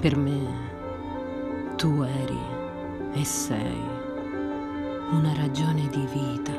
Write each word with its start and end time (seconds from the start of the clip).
Per 0.00 0.16
me 0.16 0.46
tu 1.76 2.02
eri 2.02 2.38
e 3.14 3.24
sei 3.24 3.82
una 5.10 5.34
ragione 5.34 5.88
di 5.88 6.06
vita, 6.12 6.52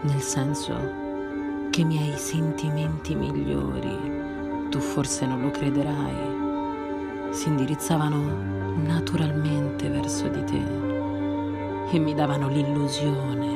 nel 0.00 0.20
senso 0.20 0.74
che 1.68 1.82
i 1.82 1.84
miei 1.84 2.16
sentimenti 2.16 3.14
migliori, 3.14 4.68
tu 4.70 4.78
forse 4.80 5.26
non 5.26 5.42
lo 5.42 5.50
crederai, 5.50 7.34
si 7.34 7.48
indirizzavano 7.48 8.18
naturalmente 8.82 9.90
verso 9.90 10.26
di 10.28 10.42
te 10.44 10.64
e 11.90 11.98
mi 11.98 12.14
davano 12.14 12.48
l'illusione 12.48 13.52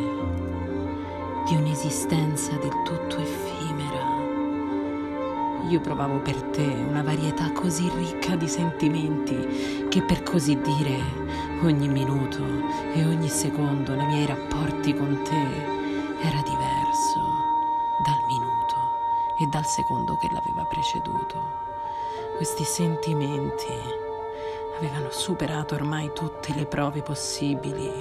di 1.48 1.56
un'esistenza 1.56 2.52
del 2.58 2.82
tutto 2.84 3.19
io 5.70 5.80
provavo 5.80 6.18
per 6.18 6.34
te 6.50 6.64
una 6.64 7.02
varietà 7.02 7.52
così 7.52 7.88
ricca 7.94 8.34
di 8.34 8.48
sentimenti 8.48 9.86
che 9.88 10.02
per 10.02 10.24
così 10.24 10.58
dire 10.60 10.98
ogni 11.62 11.86
minuto 11.86 12.43
e 12.93 13.04
ogni 13.04 13.29
secondo 13.29 13.94
nei 13.94 14.06
miei 14.06 14.26
rapporti 14.26 14.93
con 14.93 15.22
te 15.22 16.26
era 16.26 16.43
diverso 16.43 17.20
dal 18.04 18.18
minuto 18.26 18.74
e 19.38 19.46
dal 19.46 19.64
secondo 19.64 20.16
che 20.16 20.29
l'aveva 20.32 20.64
preceduto. 20.68 21.38
Questi 22.36 22.64
sentimenti 22.64 23.72
avevano 24.76 25.10
superato 25.10 25.76
ormai 25.76 26.10
tutte 26.12 26.52
le 26.52 26.66
prove 26.66 27.02
possibili, 27.02 27.93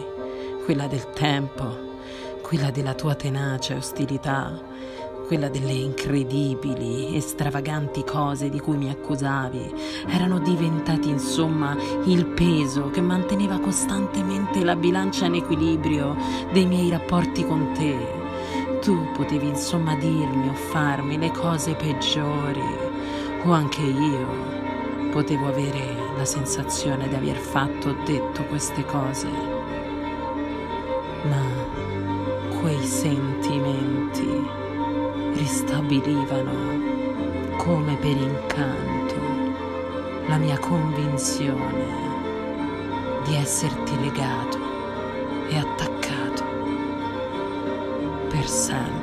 quella 0.66 0.88
del 0.88 1.12
tempo, 1.12 1.88
quella 2.42 2.72
della 2.72 2.96
tua 2.96 3.14
tenace 3.14 3.76
ostilità, 3.76 4.60
quella 5.30 5.48
delle 5.48 5.74
incredibili 5.74 7.14
e 7.16 7.22
stravaganti 7.22 8.04
cose 8.04 8.50
di 8.50 8.60
cui 8.60 8.78
mi 8.78 8.90
accusavi, 8.90 9.72
erano 10.08 10.40
diventati 10.40 11.08
insomma 11.08 11.78
il 12.06 12.26
peso 12.26 12.90
che 12.90 13.00
manteneva 13.00 13.60
costantemente 13.60 14.64
la 14.64 14.76
bilancia 14.76 15.28
in 15.28 15.36
equilibrio 15.36 16.18
dei 16.52 16.66
miei 16.66 16.90
rapporti 16.90 17.46
con 17.46 17.74
te. 17.74 17.96
Tu 18.82 19.12
potevi 19.16 19.50
insomma 19.50 19.96
dirmi 19.98 20.48
o 20.48 20.54
farmi 20.54 21.20
le 21.20 21.30
cose 21.30 21.76
peggiori, 21.76 22.64
o 23.44 23.52
anche 23.52 23.82
io 23.84 25.12
potevo 25.12 25.46
avere 25.46 25.96
la 26.18 26.26
sensazione 26.26 27.08
di 27.08 27.14
aver 27.14 27.38
fatto 27.38 27.90
o 27.90 27.96
detto 28.04 28.46
queste 28.46 28.84
cose. 28.84 29.30
Ma 31.30 32.58
quei 32.62 32.82
sentimenti 32.82 34.68
ristabilivano 35.40 37.56
come 37.56 37.96
per 37.96 38.16
incanto 38.16 39.16
la 40.28 40.38
mia 40.38 40.60
convinzione 40.60 42.08
di 43.24 43.36
esserti 43.36 44.00
legato 44.02 44.58
e 45.48 45.58
attaccato 45.58 46.44
per 48.30 48.48
sempre. 48.48 48.99